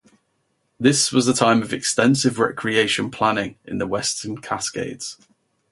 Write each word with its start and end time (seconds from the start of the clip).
This 0.79 1.11
was 1.11 1.27
a 1.27 1.33
time 1.35 1.61
of 1.61 1.71
extensive 1.73 2.39
recreation 2.39 3.11
planning 3.11 3.57
in 3.65 3.77
the 3.77 3.85
western 3.85 4.39
Cascades. 4.41 5.15